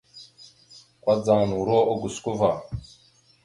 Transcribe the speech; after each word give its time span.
Kudzaŋ 1.03 1.39
noro 1.51 1.77
ogusko 1.93 2.31
va. 2.39 2.51